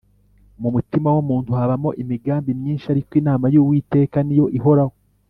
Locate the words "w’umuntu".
1.15-1.49